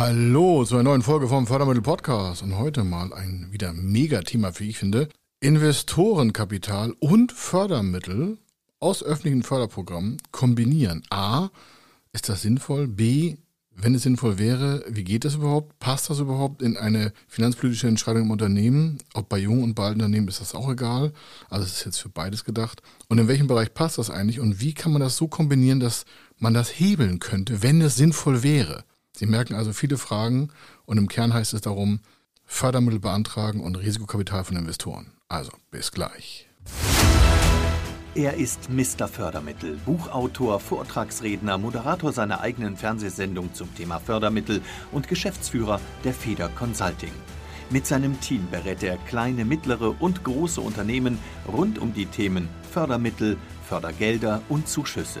Hallo 0.00 0.64
zu 0.64 0.76
einer 0.76 0.84
neuen 0.84 1.02
Folge 1.02 1.28
vom 1.28 1.46
Fördermittel 1.46 1.82
Podcast 1.82 2.42
und 2.42 2.56
heute 2.56 2.84
mal 2.84 3.12
ein 3.12 3.48
wieder 3.50 3.74
mega 3.74 4.22
Thema, 4.22 4.58
wie 4.58 4.70
ich 4.70 4.78
finde. 4.78 5.10
Investorenkapital 5.40 6.94
und 7.00 7.32
Fördermittel 7.32 8.38
aus 8.78 9.02
öffentlichen 9.02 9.42
Förderprogrammen 9.42 10.16
kombinieren. 10.30 11.02
A, 11.10 11.50
ist 12.14 12.30
das 12.30 12.40
sinnvoll? 12.40 12.88
B, 12.88 13.36
wenn 13.76 13.94
es 13.94 14.04
sinnvoll 14.04 14.38
wäre, 14.38 14.82
wie 14.88 15.04
geht 15.04 15.26
das 15.26 15.34
überhaupt? 15.34 15.78
Passt 15.80 16.08
das 16.08 16.18
überhaupt 16.18 16.62
in 16.62 16.78
eine 16.78 17.12
finanzpolitische 17.28 17.88
Entscheidung 17.88 18.22
im 18.22 18.30
Unternehmen? 18.30 19.00
Ob 19.12 19.28
bei 19.28 19.36
jungen 19.36 19.64
und 19.64 19.74
bei 19.74 19.84
alten 19.84 20.00
Unternehmen 20.00 20.28
ist 20.28 20.40
das 20.40 20.54
auch 20.54 20.70
egal. 20.70 21.12
Also 21.50 21.66
es 21.66 21.72
ist 21.72 21.84
jetzt 21.84 21.98
für 21.98 22.08
beides 22.08 22.44
gedacht. 22.44 22.80
Und 23.08 23.18
in 23.18 23.28
welchem 23.28 23.48
Bereich 23.48 23.74
passt 23.74 23.98
das 23.98 24.08
eigentlich? 24.08 24.40
Und 24.40 24.62
wie 24.62 24.72
kann 24.72 24.92
man 24.92 25.02
das 25.02 25.18
so 25.18 25.28
kombinieren, 25.28 25.78
dass 25.78 26.06
man 26.38 26.54
das 26.54 26.70
hebeln 26.70 27.18
könnte, 27.18 27.62
wenn 27.62 27.82
es 27.82 27.96
sinnvoll 27.96 28.42
wäre? 28.42 28.84
Sie 29.20 29.26
merken 29.26 29.54
also 29.54 29.74
viele 29.74 29.98
Fragen 29.98 30.48
und 30.86 30.96
im 30.96 31.06
Kern 31.06 31.34
heißt 31.34 31.52
es 31.52 31.60
darum, 31.60 32.00
Fördermittel 32.46 33.00
beantragen 33.00 33.60
und 33.60 33.76
Risikokapital 33.76 34.44
von 34.44 34.56
Investoren. 34.56 35.12
Also, 35.28 35.52
bis 35.70 35.92
gleich. 35.92 36.48
Er 38.14 38.38
ist 38.38 38.70
Mr. 38.70 39.08
Fördermittel, 39.08 39.78
Buchautor, 39.84 40.58
Vortragsredner, 40.58 41.58
Moderator 41.58 42.14
seiner 42.14 42.40
eigenen 42.40 42.78
Fernsehsendung 42.78 43.52
zum 43.52 43.74
Thema 43.74 43.98
Fördermittel 43.98 44.62
und 44.90 45.06
Geschäftsführer 45.06 45.82
der 46.02 46.14
Feder 46.14 46.48
Consulting. 46.48 47.12
Mit 47.68 47.86
seinem 47.86 48.18
Team 48.22 48.48
berät 48.50 48.82
er 48.82 48.96
kleine, 48.96 49.44
mittlere 49.44 50.00
und 50.00 50.24
große 50.24 50.62
Unternehmen 50.62 51.18
rund 51.46 51.78
um 51.78 51.92
die 51.92 52.06
Themen 52.06 52.48
Fördermittel, 52.72 53.36
Fördergelder 53.68 54.40
und 54.48 54.66
Zuschüsse. 54.66 55.20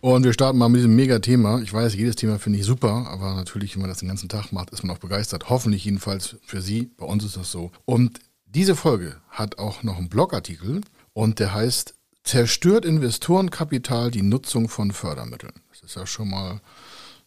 Und 0.00 0.24
wir 0.24 0.32
starten 0.32 0.58
mal 0.58 0.68
mit 0.68 0.78
diesem 0.78 0.96
Mega-Thema. 0.96 1.60
Ich 1.60 1.72
weiß, 1.72 1.94
jedes 1.94 2.16
Thema 2.16 2.38
finde 2.38 2.58
ich 2.58 2.64
super, 2.64 3.06
aber 3.08 3.34
natürlich, 3.34 3.74
wenn 3.74 3.82
man 3.82 3.90
das 3.90 3.98
den 3.98 4.08
ganzen 4.08 4.30
Tag 4.30 4.50
macht, 4.50 4.70
ist 4.70 4.82
man 4.82 4.96
auch 4.96 5.00
begeistert. 5.00 5.50
Hoffentlich 5.50 5.84
jedenfalls 5.84 6.36
für 6.42 6.62
Sie. 6.62 6.90
Bei 6.96 7.04
uns 7.04 7.22
ist 7.22 7.36
das 7.36 7.50
so. 7.50 7.70
Und 7.84 8.20
diese 8.46 8.76
Folge 8.76 9.16
hat 9.28 9.58
auch 9.58 9.82
noch 9.82 9.98
einen 9.98 10.08
Blogartikel 10.08 10.80
und 11.12 11.38
der 11.38 11.52
heißt 11.52 11.94
Zerstört 12.22 12.84
Investorenkapital 12.84 14.10
die 14.10 14.22
Nutzung 14.22 14.68
von 14.68 14.92
Fördermitteln. 14.92 15.54
Das 15.70 15.82
ist 15.82 15.96
ja 15.96 16.06
schon 16.06 16.30
mal 16.30 16.60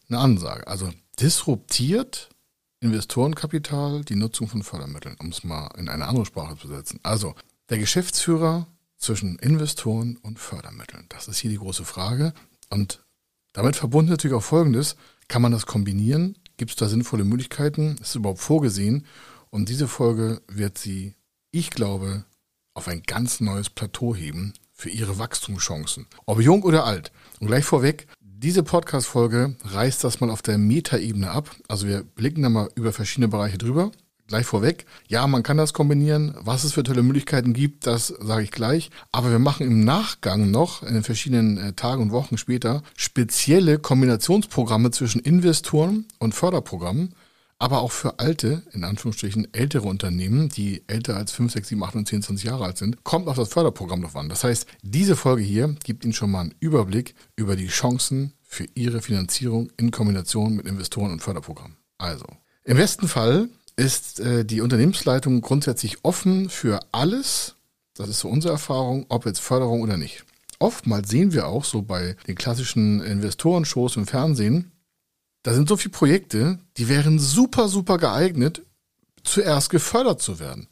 eine 0.08 0.18
Ansage. 0.18 0.66
Also 0.66 0.90
disruptiert 1.20 2.30
Investorenkapital 2.80 4.04
die 4.04 4.16
Nutzung 4.16 4.48
von 4.48 4.62
Fördermitteln, 4.62 5.16
um 5.20 5.28
es 5.28 5.44
mal 5.44 5.68
in 5.76 5.88
eine 5.88 6.06
andere 6.06 6.26
Sprache 6.26 6.56
zu 6.56 6.68
setzen. 6.68 7.00
Also 7.02 7.34
der 7.70 7.78
Geschäftsführer 7.78 8.66
zwischen 8.98 9.38
Investoren 9.38 10.16
und 10.22 10.38
Fördermitteln. 10.38 11.06
Das 11.08 11.28
ist 11.28 11.38
hier 11.38 11.50
die 11.50 11.58
große 11.58 11.84
Frage. 11.84 12.32
Und 12.74 13.04
damit 13.52 13.76
verbunden 13.76 14.10
natürlich 14.10 14.36
auch 14.36 14.42
Folgendes. 14.42 14.96
Kann 15.28 15.42
man 15.42 15.52
das 15.52 15.64
kombinieren? 15.64 16.36
Gibt 16.56 16.72
es 16.72 16.76
da 16.76 16.88
sinnvolle 16.88 17.22
Möglichkeiten? 17.22 17.92
Ist 18.00 18.08
es 18.08 18.14
überhaupt 18.16 18.40
vorgesehen? 18.40 19.06
Und 19.50 19.68
diese 19.68 19.86
Folge 19.86 20.42
wird 20.48 20.76
Sie, 20.76 21.14
ich 21.52 21.70
glaube, 21.70 22.24
auf 22.74 22.88
ein 22.88 23.02
ganz 23.06 23.38
neues 23.40 23.70
Plateau 23.70 24.16
heben 24.16 24.54
für 24.72 24.90
Ihre 24.90 25.20
Wachstumschancen. 25.20 26.06
Ob 26.26 26.40
jung 26.40 26.64
oder 26.64 26.84
alt. 26.84 27.12
Und 27.38 27.46
gleich 27.46 27.64
vorweg, 27.64 28.08
diese 28.20 28.64
Podcast-Folge 28.64 29.54
reißt 29.62 30.02
das 30.02 30.18
mal 30.18 30.30
auf 30.30 30.42
der 30.42 30.58
Metaebene 30.58 31.30
ab. 31.30 31.54
Also 31.68 31.86
wir 31.86 32.02
blicken 32.02 32.42
da 32.42 32.48
mal 32.48 32.70
über 32.74 32.92
verschiedene 32.92 33.28
Bereiche 33.28 33.56
drüber 33.56 33.92
gleich 34.26 34.46
vorweg, 34.46 34.86
ja, 35.08 35.26
man 35.26 35.42
kann 35.42 35.56
das 35.56 35.72
kombinieren. 35.72 36.34
Was 36.40 36.64
es 36.64 36.72
für 36.72 36.82
tolle 36.82 37.02
Möglichkeiten 37.02 37.52
gibt, 37.52 37.86
das 37.86 38.08
sage 38.08 38.44
ich 38.44 38.50
gleich. 38.50 38.90
Aber 39.12 39.30
wir 39.30 39.38
machen 39.38 39.66
im 39.66 39.84
Nachgang 39.84 40.50
noch, 40.50 40.82
in 40.82 40.94
den 40.94 41.02
verschiedenen 41.02 41.58
äh, 41.58 41.72
Tagen 41.74 42.02
und 42.02 42.12
Wochen 42.12 42.38
später, 42.38 42.82
spezielle 42.96 43.78
Kombinationsprogramme 43.78 44.90
zwischen 44.90 45.20
Investoren 45.20 46.06
und 46.18 46.34
Förderprogrammen, 46.34 47.14
aber 47.58 47.80
auch 47.80 47.92
für 47.92 48.18
alte, 48.18 48.62
in 48.72 48.84
Anführungsstrichen 48.84 49.52
ältere 49.54 49.86
Unternehmen, 49.86 50.48
die 50.48 50.82
älter 50.86 51.16
als 51.16 51.32
5, 51.32 51.52
6, 51.52 51.68
7, 51.68 51.82
8 51.82 51.94
und 51.94 52.08
10, 52.08 52.22
20 52.22 52.44
Jahre 52.46 52.64
alt 52.64 52.78
sind, 52.78 53.04
kommt 53.04 53.28
auf 53.28 53.36
das 53.36 53.48
Förderprogramm 53.48 54.00
noch 54.00 54.14
an. 54.14 54.28
Das 54.28 54.44
heißt, 54.44 54.66
diese 54.82 55.16
Folge 55.16 55.42
hier 55.42 55.74
gibt 55.84 56.04
Ihnen 56.04 56.12
schon 56.12 56.30
mal 56.30 56.40
einen 56.40 56.54
Überblick 56.60 57.14
über 57.36 57.56
die 57.56 57.68
Chancen 57.68 58.32
für 58.42 58.66
Ihre 58.74 59.00
Finanzierung 59.00 59.70
in 59.76 59.90
Kombination 59.90 60.56
mit 60.56 60.66
Investoren 60.66 61.12
und 61.12 61.22
Förderprogrammen. 61.22 61.76
Also, 61.98 62.26
im 62.64 62.76
besten 62.76 63.08
Fall 63.08 63.48
ist 63.76 64.20
äh, 64.20 64.44
die 64.44 64.60
Unternehmensleitung 64.60 65.40
grundsätzlich 65.40 66.04
offen 66.04 66.48
für 66.48 66.80
alles. 66.92 67.56
Das 67.94 68.08
ist 68.08 68.20
so 68.20 68.28
unsere 68.28 68.52
Erfahrung, 68.52 69.06
ob 69.08 69.26
jetzt 69.26 69.40
Förderung 69.40 69.82
oder 69.82 69.96
nicht. 69.96 70.24
Oftmals 70.58 71.08
sehen 71.08 71.32
wir 71.32 71.48
auch 71.48 71.64
so 71.64 71.82
bei 71.82 72.16
den 72.26 72.36
klassischen 72.36 73.00
Investorenshows 73.00 73.96
im 73.96 74.06
Fernsehen, 74.06 74.72
da 75.44 75.52
sind 75.52 75.68
so 75.68 75.76
viele 75.76 75.92
Projekte, 75.92 76.58
die 76.78 76.88
wären 76.88 77.18
super, 77.18 77.68
super 77.68 77.98
geeignet, 77.98 78.62
zuerst 79.24 79.68
gefördert 79.68 80.22
zu 80.22 80.40
werden. 80.40 80.68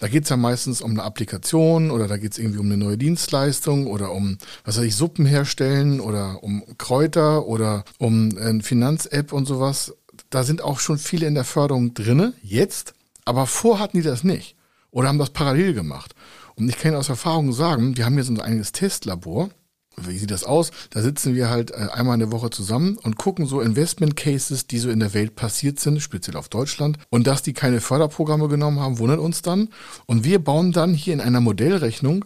Da 0.00 0.08
geht 0.08 0.24
es 0.24 0.30
ja 0.30 0.36
meistens 0.36 0.82
um 0.82 0.90
eine 0.90 1.04
Applikation 1.04 1.92
oder 1.92 2.08
da 2.08 2.16
geht 2.16 2.32
es 2.32 2.38
irgendwie 2.38 2.58
um 2.58 2.66
eine 2.66 2.76
neue 2.76 2.98
Dienstleistung 2.98 3.86
oder 3.86 4.10
um, 4.10 4.38
was 4.64 4.76
weiß 4.76 4.84
ich, 4.84 4.96
Suppen 4.96 5.24
herstellen 5.24 6.00
oder 6.00 6.42
um 6.42 6.64
Kräuter 6.78 7.46
oder 7.46 7.84
um 7.98 8.36
eine 8.36 8.62
Finanz-App 8.62 9.32
und 9.32 9.46
sowas 9.46 9.94
da 10.30 10.44
sind 10.44 10.62
auch 10.62 10.80
schon 10.80 10.98
viele 10.98 11.26
in 11.26 11.34
der 11.34 11.44
Förderung 11.44 11.94
drinne, 11.94 12.34
jetzt, 12.42 12.94
aber 13.24 13.46
vor 13.46 13.78
hatten 13.78 13.98
die 13.98 14.02
das 14.02 14.24
nicht 14.24 14.56
oder 14.90 15.08
haben 15.08 15.18
das 15.18 15.30
parallel 15.30 15.74
gemacht. 15.74 16.14
Und 16.54 16.68
ich 16.68 16.78
kann 16.78 16.94
aus 16.94 17.08
Erfahrung 17.08 17.52
sagen, 17.52 17.96
wir 17.96 18.04
haben 18.04 18.18
jetzt 18.18 18.30
unser 18.30 18.44
eigenes 18.44 18.72
Testlabor. 18.72 19.50
Wie 19.96 20.18
sieht 20.18 20.30
das 20.30 20.44
aus? 20.44 20.70
Da 20.90 21.02
sitzen 21.02 21.34
wir 21.34 21.50
halt 21.50 21.72
äh, 21.72 21.88
einmal 21.92 22.14
in 22.14 22.20
der 22.20 22.32
Woche 22.32 22.50
zusammen 22.50 22.98
und 22.98 23.16
gucken 23.16 23.46
so 23.46 23.60
Investment 23.60 24.16
Cases, 24.16 24.66
die 24.66 24.78
so 24.78 24.90
in 24.90 25.00
der 25.00 25.14
Welt 25.14 25.34
passiert 25.34 25.80
sind, 25.80 26.00
speziell 26.00 26.36
auf 26.36 26.48
Deutschland. 26.48 26.98
Und 27.10 27.26
dass 27.26 27.42
die 27.42 27.52
keine 27.52 27.80
Förderprogramme 27.80 28.48
genommen 28.48 28.80
haben, 28.80 28.98
wundert 28.98 29.18
uns 29.18 29.42
dann. 29.42 29.68
Und 30.06 30.24
wir 30.24 30.38
bauen 30.38 30.72
dann 30.72 30.94
hier 30.94 31.14
in 31.14 31.20
einer 31.20 31.40
Modellrechnung 31.40 32.24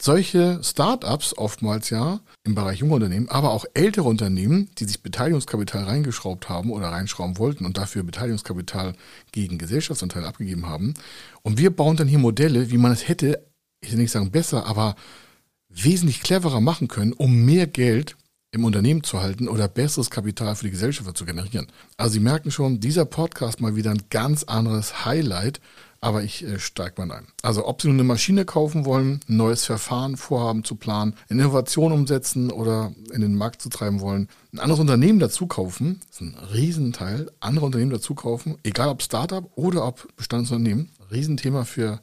solche 0.00 0.60
Startups 0.62 1.36
oftmals 1.36 1.90
ja 1.90 2.20
im 2.44 2.54
Bereich 2.54 2.78
junger 2.78 2.94
Unternehmen, 2.94 3.28
aber 3.28 3.50
auch 3.50 3.64
ältere 3.74 4.08
Unternehmen, 4.08 4.70
die 4.78 4.84
sich 4.84 5.02
Beteiligungskapital 5.02 5.84
reingeschraubt 5.84 6.48
haben 6.48 6.70
oder 6.70 6.88
reinschrauben 6.88 7.38
wollten 7.38 7.66
und 7.66 7.76
dafür 7.76 8.04
Beteiligungskapital 8.04 8.94
gegen 9.32 9.58
Gesellschaftsanteile 9.58 10.26
abgegeben 10.26 10.66
haben. 10.66 10.94
Und 11.42 11.58
wir 11.58 11.70
bauen 11.70 11.96
dann 11.96 12.08
hier 12.08 12.18
Modelle, 12.18 12.70
wie 12.70 12.78
man 12.78 12.92
es 12.92 13.08
hätte, 13.08 13.44
ich 13.80 13.92
will 13.92 13.98
nicht 13.98 14.12
sagen 14.12 14.30
besser, 14.30 14.66
aber 14.66 14.94
wesentlich 15.68 16.22
cleverer 16.22 16.60
machen 16.60 16.88
können, 16.88 17.12
um 17.12 17.44
mehr 17.44 17.66
Geld 17.66 18.16
im 18.50 18.64
Unternehmen 18.64 19.02
zu 19.02 19.20
halten 19.20 19.46
oder 19.46 19.68
besseres 19.68 20.10
Kapital 20.10 20.56
für 20.56 20.64
die 20.64 20.70
Gesellschaft 20.70 21.16
zu 21.16 21.26
generieren. 21.26 21.66
Also 21.96 22.14
Sie 22.14 22.20
merken 22.20 22.50
schon, 22.50 22.80
dieser 22.80 23.04
Podcast 23.04 23.60
mal 23.60 23.76
wieder 23.76 23.90
ein 23.90 24.02
ganz 24.10 24.44
anderes 24.44 25.04
Highlight 25.04 25.60
aber 26.00 26.22
ich 26.22 26.44
äh, 26.44 26.58
steige 26.58 27.04
mal 27.04 27.16
ein. 27.16 27.26
Also 27.42 27.66
ob 27.66 27.82
Sie 27.82 27.88
nun 27.88 27.96
eine 27.96 28.04
Maschine 28.04 28.44
kaufen 28.44 28.84
wollen, 28.84 29.20
ein 29.28 29.36
neues 29.36 29.64
Verfahren 29.64 30.16
vorhaben 30.16 30.64
zu 30.64 30.76
planen, 30.76 31.14
eine 31.28 31.42
Innovation 31.42 31.92
umsetzen 31.92 32.50
oder 32.50 32.92
in 33.12 33.20
den 33.20 33.34
Markt 33.34 33.62
zu 33.62 33.68
treiben 33.68 34.00
wollen, 34.00 34.28
ein 34.52 34.60
anderes 34.60 34.80
Unternehmen 34.80 35.18
dazu 35.18 35.46
kaufen, 35.46 36.00
das 36.06 36.16
ist 36.16 36.22
ein 36.22 36.36
Riesenteil, 36.52 37.30
andere 37.40 37.66
Unternehmen 37.66 37.90
dazu 37.90 38.14
kaufen, 38.14 38.56
egal 38.62 38.88
ob 38.88 39.02
Startup 39.02 39.50
oder 39.56 39.86
ob 39.86 40.08
Bestandsunternehmen, 40.16 40.90
Riesenthema 41.10 41.64
für 41.64 42.00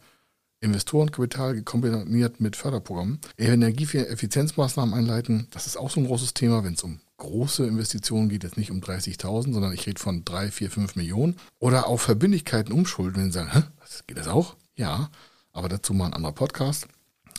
Investorenkapital 0.62 1.62
kombiniert 1.62 2.42
mit 2.42 2.56
Förderprogrammen. 2.56 3.19
Energieeffizienzmaßnahmen 3.38 4.96
einleiten, 4.96 5.48
das 5.52 5.68
ist 5.68 5.78
auch 5.78 5.92
so 5.92 6.00
ein 6.00 6.08
großes 6.08 6.34
Thema, 6.34 6.64
wenn 6.64 6.74
es 6.74 6.84
um 6.84 7.00
große 7.18 7.66
Investitionen 7.66 8.30
geht 8.30 8.44
jetzt 8.44 8.58
nicht 8.58 8.72
um 8.72 8.82
30.000, 8.82 9.54
sondern 9.54 9.74
ich 9.74 9.86
rede 9.88 10.00
von 10.00 10.26
3, 10.26 10.52
4, 10.52 10.72
5 10.72 10.96
Millionen. 10.96 11.38
Oder 11.60 11.88
auch 11.88 12.00
Verbindlichkeiten 12.00 12.74
umschulden, 12.74 13.22
wenn 13.22 13.32
Sie 13.32 13.40
sagen, 13.40 13.52
Hä, 13.52 13.64
geht 14.08 14.18
das 14.18 14.28
auch? 14.28 14.56
Ja, 14.76 15.10
aber 15.54 15.70
dazu 15.70 15.94
mal 15.94 16.08
ein 16.08 16.14
anderer 16.14 16.34
Podcast. 16.34 16.88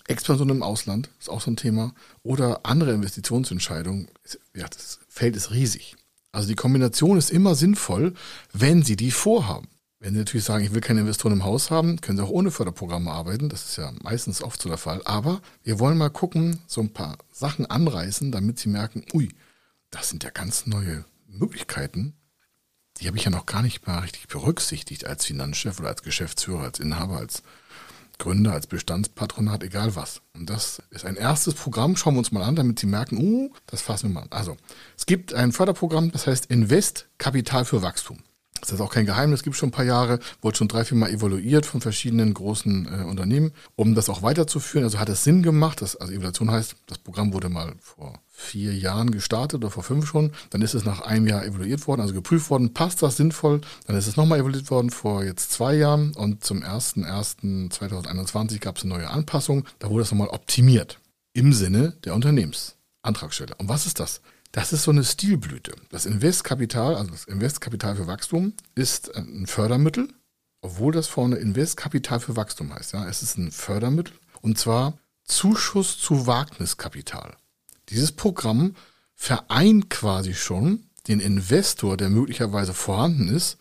Expansion 0.08 0.48
im 0.50 0.62
Ausland 0.62 1.10
ist 1.18 1.28
auch 1.28 1.40
so 1.40 1.50
ein 1.50 1.56
Thema. 1.56 1.92
Oder 2.22 2.60
andere 2.64 2.92
Investitionsentscheidungen. 2.92 4.08
Ja, 4.54 4.66
das 4.68 5.00
Feld 5.08 5.36
ist 5.36 5.50
riesig. 5.50 5.96
Also 6.32 6.48
die 6.48 6.54
Kombination 6.54 7.18
ist 7.18 7.30
immer 7.30 7.54
sinnvoll, 7.54 8.14
wenn 8.52 8.82
Sie 8.82 8.96
die 8.96 9.10
vorhaben. 9.10 9.68
Wenn 9.98 10.12
Sie 10.12 10.18
natürlich 10.18 10.44
sagen, 10.44 10.64
ich 10.64 10.74
will 10.74 10.82
keine 10.82 11.00
Investoren 11.00 11.32
im 11.32 11.44
Haus 11.44 11.70
haben, 11.70 12.00
können 12.00 12.18
Sie 12.18 12.24
auch 12.24 12.30
ohne 12.30 12.50
Förderprogramme 12.50 13.10
arbeiten. 13.10 13.48
Das 13.48 13.64
ist 13.64 13.76
ja 13.76 13.92
meistens 14.02 14.42
oft 14.42 14.60
so 14.60 14.68
der 14.68 14.78
Fall. 14.78 15.00
Aber 15.04 15.40
wir 15.62 15.80
wollen 15.80 15.98
mal 15.98 16.10
gucken, 16.10 16.60
so 16.66 16.80
ein 16.82 16.92
paar 16.92 17.16
Sachen 17.32 17.66
anreißen, 17.66 18.30
damit 18.30 18.58
Sie 18.58 18.68
merken, 18.68 19.04
ui, 19.14 19.30
das 19.90 20.08
sind 20.08 20.24
ja 20.24 20.30
ganz 20.30 20.66
neue 20.66 21.04
Möglichkeiten. 21.26 22.14
die 22.98 23.06
habe 23.08 23.18
ich 23.18 23.24
ja 23.24 23.30
noch 23.30 23.44
gar 23.44 23.62
nicht 23.62 23.86
mal 23.86 23.98
richtig 23.98 24.26
berücksichtigt 24.28 25.04
als 25.04 25.26
Finanzchef 25.26 25.78
oder 25.80 25.90
als 25.90 26.02
Geschäftsführer, 26.02 26.62
als 26.62 26.80
Inhaber, 26.80 27.18
als 27.18 27.42
Gründer, 28.18 28.52
als 28.52 28.66
Bestandspatronat, 28.66 29.62
egal 29.62 29.94
was. 29.94 30.22
Und 30.32 30.48
das 30.48 30.82
ist 30.90 31.04
ein 31.04 31.16
erstes 31.16 31.54
Programm, 31.54 31.96
schauen 31.96 32.14
wir 32.14 32.20
uns 32.20 32.32
mal 32.32 32.42
an, 32.42 32.56
damit 32.56 32.78
Sie 32.78 32.86
merken, 32.86 33.18
uh, 33.18 33.52
das 33.66 33.82
fassen 33.82 34.08
wir 34.08 34.14
mal 34.14 34.22
an. 34.22 34.32
Also, 34.32 34.56
es 34.96 35.04
gibt 35.04 35.34
ein 35.34 35.52
Förderprogramm, 35.52 36.10
das 36.10 36.26
heißt 36.26 36.46
Invest 36.46 37.08
Kapital 37.18 37.64
für 37.64 37.82
Wachstum. 37.82 38.18
Das 38.66 38.80
ist 38.80 38.80
auch 38.80 38.92
kein 38.92 39.06
Geheimnis, 39.06 39.42
gibt 39.42 39.56
schon 39.56 39.68
ein 39.68 39.72
paar 39.72 39.84
Jahre, 39.84 40.18
wurde 40.42 40.56
schon 40.56 40.68
drei, 40.68 40.84
vier 40.84 40.98
Mal 40.98 41.10
evaluiert 41.10 41.66
von 41.66 41.80
verschiedenen 41.80 42.34
großen 42.34 42.86
äh, 42.86 43.04
Unternehmen, 43.04 43.52
um 43.76 43.94
das 43.94 44.08
auch 44.08 44.22
weiterzuführen. 44.22 44.84
Also 44.84 44.98
hat 44.98 45.08
es 45.08 45.24
Sinn 45.24 45.42
gemacht, 45.42 45.82
das, 45.82 45.96
also 45.96 46.12
Evaluation 46.12 46.50
heißt, 46.50 46.76
das 46.86 46.98
Programm 46.98 47.32
wurde 47.32 47.48
mal 47.48 47.74
vor 47.80 48.20
vier 48.36 48.74
Jahren 48.74 49.10
gestartet 49.10 49.62
oder 49.62 49.70
vor 49.70 49.82
fünf 49.82 50.06
schon, 50.06 50.32
dann 50.50 50.62
ist 50.62 50.74
es 50.74 50.84
nach 50.84 51.00
einem 51.00 51.26
Jahr 51.26 51.44
evaluiert 51.44 51.86
worden, 51.86 52.02
also 52.02 52.12
geprüft 52.12 52.50
worden, 52.50 52.74
passt 52.74 53.02
das 53.02 53.16
sinnvoll, 53.16 53.62
dann 53.86 53.96
ist 53.96 54.06
es 54.06 54.16
nochmal 54.16 54.40
evaluiert 54.40 54.70
worden 54.70 54.90
vor 54.90 55.24
jetzt 55.24 55.52
zwei 55.52 55.74
Jahren 55.74 56.12
und 56.14 56.44
zum 56.44 56.62
01.01.2021 56.62 58.58
gab 58.58 58.76
es 58.76 58.82
eine 58.84 58.94
neue 58.94 59.08
Anpassung, 59.08 59.64
da 59.78 59.88
wurde 59.88 60.02
es 60.02 60.10
nochmal 60.10 60.28
optimiert 60.28 60.98
im 61.32 61.52
Sinne 61.52 61.94
der 62.04 62.14
Unternehmensantragsteller. 62.14 63.54
Und 63.58 63.68
was 63.68 63.86
ist 63.86 64.00
das? 64.00 64.20
Das 64.52 64.72
ist 64.72 64.84
so 64.84 64.90
eine 64.90 65.04
Stilblüte. 65.04 65.74
Das 65.90 66.06
Investkapital, 66.06 66.94
also 66.94 67.10
das 67.10 67.24
Investkapital 67.24 67.96
für 67.96 68.06
Wachstum, 68.06 68.54
ist 68.74 69.14
ein 69.14 69.46
Fördermittel, 69.46 70.08
obwohl 70.62 70.92
das 70.92 71.06
vorne 71.06 71.36
Investkapital 71.36 72.20
für 72.20 72.36
Wachstum 72.36 72.72
heißt. 72.74 72.92
Ja, 72.92 73.06
es 73.08 73.22
ist 73.22 73.36
ein 73.36 73.52
Fördermittel 73.52 74.14
und 74.40 74.58
zwar 74.58 74.98
Zuschuss 75.24 75.98
zu 75.98 76.26
Wagniskapital. 76.26 77.36
Dieses 77.88 78.12
Programm 78.12 78.74
vereint 79.14 79.90
quasi 79.90 80.34
schon 80.34 80.84
den 81.08 81.20
Investor, 81.20 81.96
der 81.96 82.10
möglicherweise 82.10 82.74
vorhanden 82.74 83.28
ist, 83.28 83.58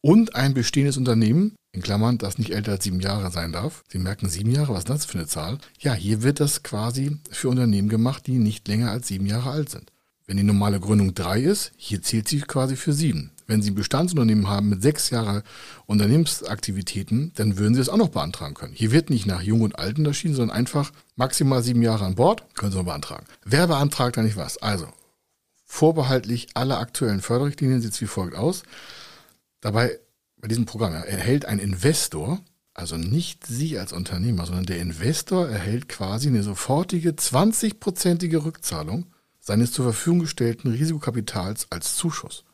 und 0.00 0.36
ein 0.36 0.54
bestehendes 0.54 0.96
Unternehmen, 0.96 1.56
in 1.72 1.82
Klammern, 1.82 2.16
das 2.16 2.38
nicht 2.38 2.50
älter 2.50 2.72
als 2.72 2.84
sieben 2.84 3.00
Jahre 3.00 3.30
sein 3.32 3.52
darf. 3.52 3.82
Sie 3.88 3.98
merken 3.98 4.28
sieben 4.28 4.52
Jahre, 4.52 4.72
was 4.72 4.80
ist 4.80 4.88
das 4.88 5.04
für 5.04 5.18
eine 5.18 5.26
Zahl? 5.26 5.58
Ja, 5.80 5.94
hier 5.94 6.22
wird 6.22 6.38
das 6.38 6.62
quasi 6.62 7.18
für 7.30 7.48
Unternehmen 7.48 7.88
gemacht, 7.88 8.26
die 8.26 8.38
nicht 8.38 8.68
länger 8.68 8.90
als 8.92 9.08
sieben 9.08 9.26
Jahre 9.26 9.50
alt 9.50 9.68
sind. 9.68 9.90
Wenn 10.26 10.36
die 10.36 10.42
normale 10.42 10.80
Gründung 10.80 11.14
drei 11.14 11.40
ist, 11.40 11.72
hier 11.76 12.02
zählt 12.02 12.26
sie 12.26 12.40
quasi 12.40 12.74
für 12.74 12.92
sieben. 12.92 13.30
Wenn 13.46 13.62
Sie 13.62 13.70
ein 13.70 13.76
Bestandsunternehmen 13.76 14.48
haben 14.48 14.68
mit 14.68 14.82
sechs 14.82 15.10
Jahre 15.10 15.44
Unternehmensaktivitäten, 15.86 17.32
dann 17.36 17.58
würden 17.58 17.74
Sie 17.74 17.80
das 17.80 17.88
auch 17.88 17.96
noch 17.96 18.08
beantragen 18.08 18.54
können. 18.54 18.74
Hier 18.74 18.90
wird 18.90 19.08
nicht 19.08 19.26
nach 19.26 19.40
Jung 19.40 19.60
und 19.60 19.78
Alten 19.78 20.00
unterschieden, 20.00 20.34
sondern 20.34 20.56
einfach 20.56 20.90
maximal 21.14 21.62
sieben 21.62 21.82
Jahre 21.82 22.04
an 22.04 22.16
Bord, 22.16 22.44
können 22.56 22.72
Sie 22.72 22.78
noch 22.78 22.86
beantragen. 22.86 23.26
Wer 23.44 23.68
beantragt 23.68 24.16
da 24.16 24.22
nicht 24.22 24.36
was? 24.36 24.58
Also, 24.58 24.88
vorbehaltlich 25.64 26.48
aller 26.54 26.78
aktuellen 26.80 27.20
Förderrichtlinien 27.20 27.80
sieht 27.80 27.92
es 27.92 28.00
wie 28.00 28.06
folgt 28.06 28.36
aus. 28.36 28.64
Dabei, 29.60 29.96
bei 30.38 30.48
diesem 30.48 30.66
Programm 30.66 30.92
erhält 30.92 31.44
ein 31.44 31.60
Investor, 31.60 32.40
also 32.74 32.96
nicht 32.96 33.46
Sie 33.46 33.78
als 33.78 33.92
Unternehmer, 33.92 34.44
sondern 34.44 34.66
der 34.66 34.80
Investor 34.80 35.48
erhält 35.48 35.88
quasi 35.88 36.28
eine 36.28 36.42
sofortige 36.42 37.10
20-prozentige 37.10 38.44
Rückzahlung 38.44 39.06
seines 39.46 39.70
zur 39.70 39.84
Verfügung 39.84 40.18
gestellten 40.20 40.72
Risikokapitals 40.72 41.70
als 41.70 41.94
Zuschuss. 41.94 42.44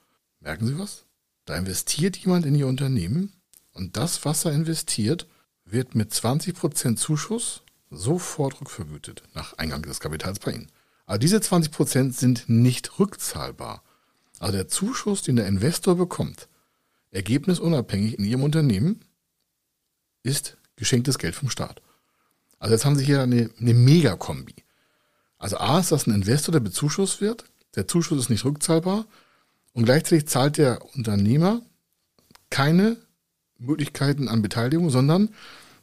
Merken 0.40 0.66
Sie 0.66 0.78
was? 0.78 1.06
Da 1.46 1.56
investiert 1.56 2.18
jemand 2.18 2.44
in 2.44 2.54
Ihr 2.54 2.66
Unternehmen 2.66 3.32
und 3.72 3.96
das, 3.96 4.26
was 4.26 4.44
er 4.44 4.52
investiert, 4.52 5.26
wird 5.64 5.94
mit 5.94 6.12
20% 6.12 6.96
Zuschuss 6.96 7.62
sofort 7.90 8.60
rückvergütet 8.60 9.22
nach 9.32 9.54
Eingang 9.54 9.80
des 9.82 10.00
Kapitals 10.00 10.38
bei 10.38 10.52
Ihnen. 10.52 10.70
Aber 11.06 11.18
diese 11.18 11.38
20% 11.38 12.12
sind 12.12 12.44
nicht 12.48 12.98
rückzahlbar. 12.98 13.82
Also 14.38 14.52
der 14.52 14.68
Zuschuss, 14.68 15.22
den 15.22 15.36
der 15.36 15.46
Investor 15.46 15.96
bekommt, 15.96 16.46
ergebnisunabhängig 17.10 18.18
in 18.18 18.26
Ihrem 18.26 18.42
Unternehmen, 18.42 19.00
ist 20.24 20.58
geschenktes 20.76 21.16
Geld 21.16 21.34
vom 21.34 21.48
Staat. 21.48 21.80
Also 22.58 22.74
jetzt 22.74 22.84
haben 22.84 22.96
Sie 22.96 23.04
hier 23.04 23.22
eine, 23.22 23.48
eine 23.58 23.72
Megakombi. 23.72 24.54
Also 25.42 25.56
A 25.56 25.80
ist 25.80 25.90
das 25.90 26.06
ein 26.06 26.14
Investor, 26.14 26.52
der 26.52 26.60
bezuschusst 26.60 27.20
wird. 27.20 27.46
Der 27.74 27.88
Zuschuss 27.88 28.20
ist 28.20 28.30
nicht 28.30 28.44
rückzahlbar. 28.44 29.06
Und 29.72 29.86
gleichzeitig 29.86 30.28
zahlt 30.28 30.56
der 30.56 30.80
Unternehmer 30.94 31.62
keine 32.48 32.96
Möglichkeiten 33.58 34.28
an 34.28 34.40
Beteiligung, 34.40 34.88
sondern 34.88 35.30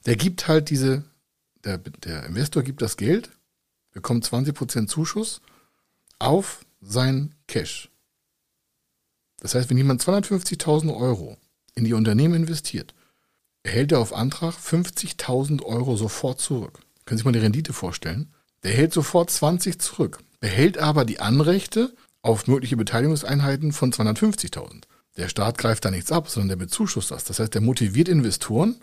der 0.05 0.15
gibt 0.15 0.47
halt 0.47 0.69
diese, 0.69 1.03
der, 1.65 1.77
der 1.77 2.25
Investor 2.27 2.63
gibt 2.63 2.81
das 2.81 2.95
Geld, 2.95 3.31
bekommt 3.91 4.25
20% 4.25 4.87
Zuschuss 4.87 5.41
auf 6.19 6.65
sein 6.79 7.35
Cash. 7.47 7.89
Das 9.41 9.55
heißt, 9.55 9.69
wenn 9.69 9.77
jemand 9.77 10.01
250.000 10.01 10.95
Euro 10.95 11.37
in 11.75 11.83
die 11.83 11.93
Unternehmen 11.93 12.35
investiert, 12.35 12.93
erhält 13.63 13.91
er 13.91 13.99
auf 13.99 14.13
Antrag 14.13 14.55
50.000 14.55 15.63
Euro 15.63 15.97
sofort 15.97 16.39
zurück. 16.39 16.79
Können 17.03 17.17
Sie 17.17 17.23
sich 17.23 17.25
mal 17.25 17.33
die 17.33 17.39
Rendite 17.39 17.73
vorstellen? 17.73 18.33
Der 18.63 18.73
hält 18.73 18.93
sofort 18.93 19.29
20 19.29 19.79
zurück, 19.79 20.19
behält 20.39 20.77
aber 20.77 21.05
die 21.05 21.19
Anrechte 21.19 21.93
auf 22.21 22.47
mögliche 22.47 22.77
Beteiligungseinheiten 22.77 23.71
von 23.71 23.93
250.000. 23.93 24.83
Der 25.17 25.29
Staat 25.29 25.57
greift 25.57 25.85
da 25.85 25.91
nichts 25.91 26.11
ab, 26.11 26.29
sondern 26.29 26.49
der 26.49 26.65
bezuschusst 26.65 27.11
das. 27.11 27.23
Das 27.23 27.39
heißt, 27.39 27.53
der 27.53 27.61
motiviert 27.61 28.07
Investoren, 28.07 28.79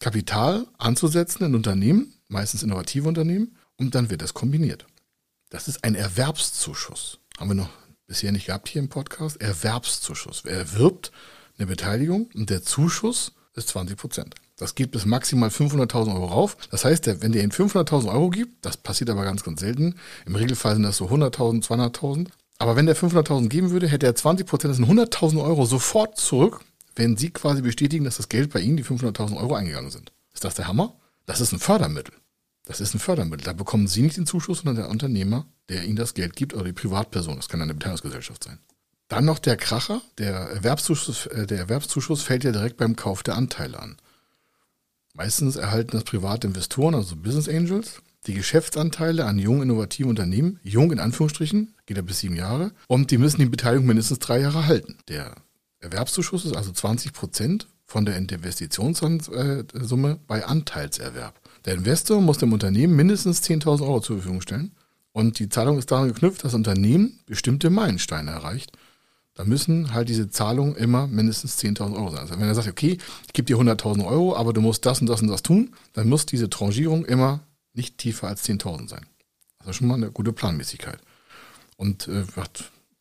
Kapital 0.00 0.66
anzusetzen 0.78 1.44
in 1.44 1.54
Unternehmen, 1.54 2.14
meistens 2.28 2.62
innovative 2.62 3.08
Unternehmen, 3.08 3.56
und 3.76 3.94
dann 3.94 4.10
wird 4.10 4.22
das 4.22 4.34
kombiniert. 4.34 4.86
Das 5.50 5.68
ist 5.68 5.84
ein 5.84 5.94
Erwerbszuschuss. 5.94 7.18
Haben 7.38 7.50
wir 7.50 7.54
noch 7.54 7.70
bisher 8.06 8.32
nicht 8.32 8.46
gehabt 8.46 8.68
hier 8.68 8.80
im 8.80 8.88
Podcast. 8.88 9.40
Erwerbszuschuss. 9.40 10.44
Wer 10.44 10.56
erwirbt 10.56 11.12
eine 11.58 11.66
Beteiligung 11.66 12.30
und 12.34 12.50
der 12.50 12.62
Zuschuss 12.62 13.32
ist 13.54 13.68
20 13.68 13.96
Prozent. 13.96 14.34
Das 14.56 14.74
geht 14.74 14.90
bis 14.90 15.04
maximal 15.04 15.50
500.000 15.50 16.14
Euro 16.14 16.26
rauf. 16.26 16.56
Das 16.70 16.84
heißt, 16.84 17.06
wenn 17.22 17.32
der 17.32 17.42
Ihnen 17.42 17.52
500.000 17.52 18.10
Euro 18.10 18.30
gibt, 18.30 18.64
das 18.64 18.78
passiert 18.78 19.10
aber 19.10 19.24
ganz, 19.24 19.44
ganz 19.44 19.60
selten. 19.60 19.96
Im 20.24 20.34
Regelfall 20.34 20.74
sind 20.74 20.82
das 20.82 20.96
so 20.96 21.06
100.000, 21.08 21.66
200.000. 21.66 22.28
Aber 22.58 22.74
wenn 22.74 22.86
der 22.86 22.96
500.000 22.96 23.48
geben 23.48 23.70
würde, 23.70 23.86
hätte 23.86 24.06
er 24.06 24.14
20 24.14 24.46
Prozent, 24.46 24.70
das 24.70 24.78
sind 24.78 24.88
100.000 24.88 25.42
Euro 25.42 25.66
sofort 25.66 26.18
zurück, 26.18 26.60
wenn 26.94 27.18
Sie 27.18 27.30
quasi 27.30 27.60
bestätigen, 27.60 28.04
dass 28.04 28.16
das 28.16 28.30
Geld 28.30 28.50
bei 28.50 28.60
Ihnen, 28.60 28.78
die 28.78 28.84
500.000 28.84 29.36
Euro 29.36 29.54
eingegangen 29.54 29.90
sind. 29.90 30.12
Ist 30.32 30.44
das 30.44 30.54
der 30.54 30.66
Hammer? 30.66 30.94
Das 31.26 31.42
ist 31.42 31.52
ein 31.52 31.58
Fördermittel. 31.58 32.14
Das 32.64 32.80
ist 32.80 32.94
ein 32.94 32.98
Fördermittel. 32.98 33.44
Da 33.44 33.52
bekommen 33.52 33.86
Sie 33.86 34.00
nicht 34.00 34.16
den 34.16 34.26
Zuschuss, 34.26 34.58
sondern 34.58 34.76
der 34.76 34.88
Unternehmer, 34.88 35.46
der 35.68 35.84
Ihnen 35.84 35.96
das 35.96 36.14
Geld 36.14 36.34
gibt, 36.34 36.54
oder 36.54 36.64
die 36.64 36.72
Privatperson. 36.72 37.36
Das 37.36 37.48
kann 37.48 37.60
eine 37.60 37.74
Beteiligungsgesellschaft 37.74 38.44
sein. 38.44 38.58
Dann 39.08 39.26
noch 39.26 39.38
der 39.38 39.56
Kracher. 39.56 40.00
Der 40.18 40.34
Erwerbszuschuss, 40.34 41.26
äh, 41.26 41.46
der 41.46 41.58
Erwerbszuschuss 41.58 42.22
fällt 42.22 42.44
ja 42.44 42.52
direkt 42.52 42.78
beim 42.78 42.96
Kauf 42.96 43.22
der 43.22 43.36
Anteile 43.36 43.78
an. 43.78 43.96
Meistens 45.16 45.56
erhalten 45.56 45.92
das 45.92 46.04
private 46.04 46.46
Investoren, 46.46 46.94
also 46.94 47.16
Business 47.16 47.48
Angels, 47.48 48.02
die 48.26 48.34
Geschäftsanteile 48.34 49.24
an 49.24 49.38
jungen, 49.38 49.62
innovativen 49.62 50.10
Unternehmen, 50.10 50.60
jung 50.62 50.92
in 50.92 50.98
Anführungsstrichen, 50.98 51.74
geht 51.86 51.96
ja 51.96 52.02
bis 52.02 52.18
sieben 52.18 52.36
Jahre, 52.36 52.72
und 52.86 53.10
die 53.10 53.16
müssen 53.16 53.40
die 53.40 53.46
Beteiligung 53.46 53.86
mindestens 53.86 54.18
drei 54.18 54.40
Jahre 54.40 54.66
halten. 54.66 54.98
Der 55.08 55.34
Erwerbszuschuss 55.80 56.44
ist 56.44 56.54
also 56.54 56.70
20 56.70 57.14
Prozent 57.14 57.66
von 57.86 58.04
der 58.04 58.18
Investitionssumme 58.18 60.18
bei 60.26 60.44
Anteilserwerb. 60.44 61.40
Der 61.64 61.74
Investor 61.74 62.20
muss 62.20 62.36
dem 62.36 62.52
Unternehmen 62.52 62.94
mindestens 62.94 63.42
10.000 63.42 63.82
Euro 63.82 64.00
zur 64.00 64.16
Verfügung 64.16 64.42
stellen 64.42 64.72
und 65.12 65.38
die 65.38 65.48
Zahlung 65.48 65.78
ist 65.78 65.90
daran 65.90 66.08
geknüpft, 66.08 66.44
dass 66.44 66.52
das 66.52 66.58
Unternehmen 66.58 67.20
bestimmte 67.24 67.70
Meilensteine 67.70 68.32
erreicht 68.32 68.72
da 69.36 69.44
müssen 69.44 69.92
halt 69.92 70.08
diese 70.08 70.30
Zahlungen 70.30 70.74
immer 70.76 71.06
mindestens 71.06 71.58
10.000 71.58 71.94
Euro 71.94 72.10
sein. 72.10 72.20
Also 72.20 72.34
wenn 72.40 72.48
er 72.48 72.54
sagt, 72.54 72.68
okay, 72.68 72.98
ich 73.26 73.32
gebe 73.34 73.46
dir 73.46 73.58
100.000 73.58 74.04
Euro, 74.04 74.34
aber 74.34 74.54
du 74.54 74.62
musst 74.62 74.86
das 74.86 75.00
und 75.00 75.06
das 75.06 75.20
und 75.20 75.28
das 75.28 75.42
tun, 75.42 75.74
dann 75.92 76.08
muss 76.08 76.24
diese 76.26 76.48
Tranchierung 76.48 77.04
immer 77.04 77.40
nicht 77.74 77.98
tiefer 77.98 78.28
als 78.28 78.44
10.000 78.48 78.88
sein. 78.88 79.06
Also 79.58 79.74
schon 79.74 79.88
mal 79.88 79.94
eine 79.94 80.10
gute 80.10 80.32
Planmäßigkeit. 80.32 80.98
Und 81.76 82.08
äh, 82.08 82.24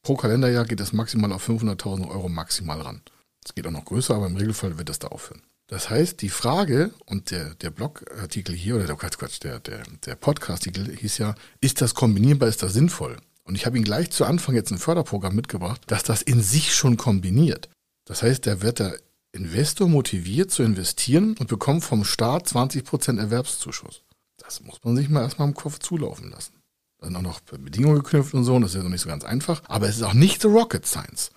pro 0.04 0.16
Kalenderjahr 0.16 0.66
geht 0.66 0.82
es 0.82 0.92
maximal 0.92 1.32
auf 1.32 1.48
500.000 1.48 2.10
Euro 2.10 2.28
maximal 2.28 2.82
ran. 2.82 3.02
Es 3.46 3.56
geht 3.56 3.66
auch 3.66 3.72
noch 3.72 3.86
größer, 3.86 4.14
aber 4.14 4.28
im 4.28 4.36
Regelfall 4.36 4.78
wird 4.78 4.90
das 4.90 5.00
da 5.00 5.08
aufhören. 5.08 5.42
Das 5.68 5.90
heißt, 5.90 6.22
die 6.22 6.30
Frage 6.30 6.92
und 7.06 7.32
der, 7.32 7.56
der 7.56 7.70
Blogartikel 7.70 8.54
hier 8.54 8.76
oder 8.76 8.86
der 8.86 8.96
Quatsch, 8.98 9.42
der, 9.42 9.60
der, 9.62 9.84
der 10.06 10.16
Podcast-Artikel 10.16 10.96
hieß 10.96 11.18
ja, 11.18 11.36
ist 11.62 11.82
das 11.82 11.96
kombinierbar, 11.96 12.50
ist 12.50 12.62
das 12.62 12.74
sinnvoll? 12.74 13.18
Und 13.46 13.56
ich 13.56 13.66
habe 13.66 13.78
Ihnen 13.78 13.86
gleich 13.86 14.12
zu 14.12 14.26
Anfang 14.26 14.56
jetzt 14.56 14.72
ein 14.72 14.78
Förderprogramm 14.78 15.36
mitgebracht, 15.36 15.82
dass 15.88 16.04
das 16.04 16.22
in 16.22 16.42
sich 16.42 16.74
schon 16.76 16.98
kombiniert. 16.98 17.70
Das 18.06 18.24
heißt, 18.24 18.46
da 18.48 18.62
wird 18.62 18.80
der 18.80 19.00
Investor 19.32 19.88
motiviert 19.88 20.52
zu 20.52 20.64
investieren 20.64 21.36
und 21.38 21.48
bekommt 21.48 21.84
vom 21.84 22.04
Staat 22.06 22.48
20% 22.48 23.20
Erwerbszuschuss. 23.20 24.02
Das 24.38 24.64
muss 24.64 24.80
man 24.84 24.96
sich 24.96 25.10
mal 25.10 25.22
erstmal 25.22 25.48
im 25.48 25.54
Kopf 25.54 25.80
zulaufen 25.80 26.32
lassen. 26.32 26.54
Da 27.00 27.08
sind 27.08 27.16
auch 27.18 27.22
noch 27.22 27.42
Bedingungen 27.42 28.02
geknüpft 28.02 28.34
und 28.34 28.46
so, 28.46 28.56
und 28.56 28.62
das 28.62 28.72
ist 28.72 28.78
ja 28.78 28.84
noch 28.84 28.90
nicht 28.90 29.02
so 29.02 29.10
ganz 29.10 29.24
einfach. 29.24 29.62
Aber 29.68 29.88
es 29.88 29.98
ist 29.98 30.04
auch 30.04 30.14
nicht 30.14 30.42
the 30.42 30.48
Rocket 30.48 30.86
Science. 30.86 31.32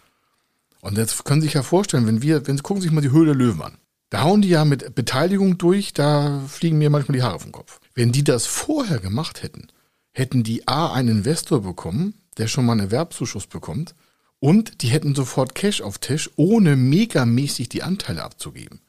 Und 0.80 0.96
jetzt 0.96 1.24
können 1.24 1.40
Sie 1.40 1.48
sich 1.48 1.54
ja 1.54 1.62
vorstellen, 1.62 2.06
wenn 2.06 2.22
wir, 2.22 2.46
wenn 2.46 2.56
Sie 2.56 2.62
gucken 2.62 2.82
sich 2.82 2.92
mal 2.92 3.00
die 3.00 3.10
Höhle 3.10 3.26
der 3.26 3.34
Löwen 3.34 3.62
an. 3.62 3.78
Da 4.10 4.22
hauen 4.22 4.40
die 4.40 4.48
ja 4.48 4.64
mit 4.64 4.94
Beteiligung 4.94 5.58
durch, 5.58 5.92
da 5.92 6.40
fliegen 6.48 6.78
mir 6.78 6.88
manchmal 6.88 7.16
die 7.18 7.22
Haare 7.22 7.40
vom 7.40 7.52
Kopf. 7.52 7.80
Wenn 7.94 8.12
die 8.12 8.24
das 8.24 8.46
vorher 8.46 9.00
gemacht 9.00 9.42
hätten, 9.42 9.66
hätten 10.12 10.42
die 10.42 10.66
A 10.66 10.92
einen 10.92 11.18
Investor 11.18 11.62
bekommen, 11.62 12.14
der 12.38 12.48
schon 12.48 12.66
mal 12.66 12.72
einen 12.72 12.82
Erwerbszuschuss 12.82 13.46
bekommt 13.46 13.94
Und 14.40 14.82
die 14.82 14.88
hätten 14.88 15.14
sofort 15.14 15.54
Cash 15.54 15.80
auf 15.80 15.98
Tisch, 15.98 16.30
ohne 16.36 16.76
megamäßig 16.76 17.68
die 17.68 17.82
Anteile 17.82 18.22
abzugeben. 18.22 18.80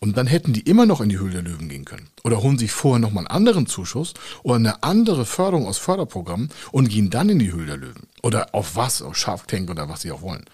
Und 0.00 0.16
dann 0.16 0.26
hätten 0.26 0.52
die 0.52 0.60
immer 0.60 0.84
noch 0.84 1.00
in 1.00 1.08
die 1.08 1.18
Höhle 1.18 1.42
der 1.42 1.42
Löwen 1.42 1.68
gehen 1.68 1.84
können. 1.84 2.10
Oder 2.24 2.42
holen 2.42 2.58
sich 2.58 2.72
vorher 2.72 2.98
nochmal 2.98 3.26
einen 3.26 3.36
anderen 3.36 3.66
Zuschuss 3.66 4.14
oder 4.42 4.56
eine 4.56 4.82
andere 4.82 5.24
Förderung 5.24 5.66
aus 5.66 5.78
Förderprogrammen 5.78 6.50
und 6.72 6.88
gehen 6.88 7.08
dann 7.08 7.30
in 7.30 7.38
die 7.38 7.52
Höhle 7.52 7.66
der 7.66 7.76
Löwen. 7.76 8.08
Oder 8.22 8.54
auf 8.54 8.76
was, 8.76 9.00
auf 9.00 9.16
Shark 9.16 9.48
Tank 9.48 9.70
oder 9.70 9.88
was 9.88 10.02
sie 10.02 10.12
auch 10.12 10.22
wollen. 10.22 10.44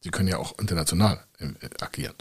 Sie 0.00 0.10
können 0.10 0.28
ja 0.28 0.36
auch 0.36 0.58
international 0.58 1.20
äh, 1.38 1.46
agieren. 1.80 2.14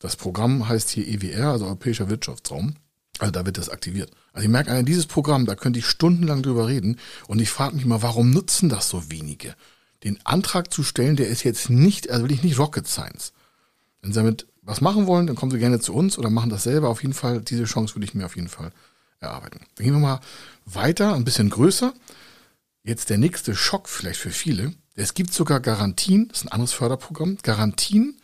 Das 0.00 0.16
Programm 0.16 0.68
heißt 0.68 0.90
hier 0.90 1.06
EWR, 1.06 1.52
also 1.52 1.66
Europäischer 1.66 2.10
Wirtschaftsraum. 2.10 2.74
Also 3.18 3.30
da 3.30 3.44
wird 3.44 3.58
das 3.58 3.68
aktiviert. 3.68 4.10
Also 4.32 4.44
ich 4.44 4.50
merke, 4.50 4.82
dieses 4.84 5.06
Programm, 5.06 5.46
da 5.46 5.54
könnte 5.54 5.78
ich 5.78 5.86
stundenlang 5.86 6.42
drüber 6.42 6.66
reden. 6.66 6.98
Und 7.28 7.40
ich 7.40 7.50
frage 7.50 7.76
mich 7.76 7.84
mal, 7.84 8.02
warum 8.02 8.30
nutzen 8.30 8.68
das 8.68 8.88
so 8.88 9.10
wenige? 9.10 9.54
Den 10.02 10.18
Antrag 10.24 10.72
zu 10.72 10.82
stellen, 10.82 11.16
der 11.16 11.28
ist 11.28 11.44
jetzt 11.44 11.70
nicht, 11.70 12.10
also 12.10 12.24
wirklich 12.24 12.42
nicht 12.42 12.58
Rocket 12.58 12.88
Science. 12.88 13.32
Wenn 14.00 14.12
Sie 14.12 14.18
damit 14.18 14.46
was 14.62 14.80
machen 14.80 15.06
wollen, 15.06 15.26
dann 15.26 15.36
kommen 15.36 15.52
Sie 15.52 15.58
gerne 15.58 15.80
zu 15.80 15.94
uns 15.94 16.18
oder 16.18 16.30
machen 16.30 16.50
das 16.50 16.64
selber. 16.64 16.88
Auf 16.88 17.02
jeden 17.02 17.14
Fall, 17.14 17.40
diese 17.40 17.64
Chance 17.64 17.94
würde 17.94 18.04
ich 18.04 18.14
mir 18.14 18.24
auf 18.24 18.36
jeden 18.36 18.48
Fall 18.48 18.72
erarbeiten. 19.20 19.60
Dann 19.76 19.84
gehen 19.84 19.94
wir 19.94 20.00
mal 20.00 20.20
weiter, 20.64 21.14
ein 21.14 21.24
bisschen 21.24 21.50
größer. 21.50 21.92
Jetzt 22.82 23.10
der 23.10 23.18
nächste 23.18 23.54
Schock 23.54 23.88
vielleicht 23.88 24.18
für 24.18 24.30
viele. 24.30 24.74
Es 24.94 25.14
gibt 25.14 25.32
sogar 25.32 25.60
Garantien, 25.60 26.28
das 26.28 26.38
ist 26.38 26.44
ein 26.46 26.52
anderes 26.52 26.72
Förderprogramm, 26.72 27.38
Garantien 27.42 28.18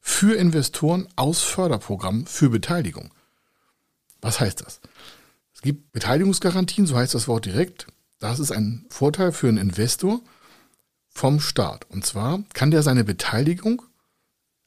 für 0.00 0.36
Investoren 0.36 1.06
aus 1.14 1.42
Förderprogrammen 1.42 2.26
für 2.26 2.50
Beteiligung. 2.50 3.10
Was 4.20 4.40
heißt 4.40 4.60
das? 4.60 4.80
Es 5.54 5.62
gibt 5.62 5.92
Beteiligungsgarantien, 5.92 6.86
so 6.86 6.96
heißt 6.96 7.14
das 7.14 7.28
Wort 7.28 7.46
direkt. 7.46 7.86
Das 8.18 8.38
ist 8.38 8.52
ein 8.52 8.86
Vorteil 8.90 9.32
für 9.32 9.48
einen 9.48 9.58
Investor 9.58 10.20
vom 11.08 11.40
Staat. 11.40 11.86
Und 11.90 12.06
zwar 12.06 12.42
kann 12.54 12.70
der 12.70 12.82
seine 12.82 13.04
Beteiligung 13.04 13.82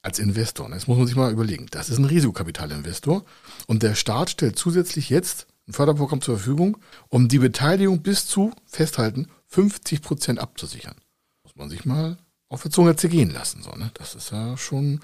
als 0.01 0.19
Investor, 0.19 0.69
das 0.69 0.87
muss 0.87 0.97
man 0.97 1.07
sich 1.07 1.15
mal 1.15 1.31
überlegen, 1.31 1.67
das 1.71 1.89
ist 1.89 1.97
ein 1.97 2.05
Risikokapitalinvestor 2.05 3.23
und 3.67 3.83
der 3.83 3.95
Staat 3.95 4.29
stellt 4.29 4.59
zusätzlich 4.59 5.09
jetzt 5.09 5.47
ein 5.65 5.73
Förderprogramm 5.73 6.21
zur 6.21 6.37
Verfügung, 6.37 6.77
um 7.07 7.29
die 7.29 7.39
Beteiligung 7.39 8.01
bis 8.01 8.27
zu, 8.27 8.51
festhalten, 8.65 9.29
50 9.47 10.01
Prozent 10.01 10.39
abzusichern. 10.39 10.95
Muss 11.43 11.55
man 11.55 11.69
sich 11.69 11.85
mal 11.85 12.17
auf 12.49 12.61
der 12.63 12.71
Zunge 12.71 12.95
zergehen 12.97 13.31
lassen. 13.31 13.63
So, 13.63 13.71
ne? 13.71 13.91
Das 13.93 14.13
ist 14.13 14.31
ja 14.31 14.57
schon, 14.57 14.99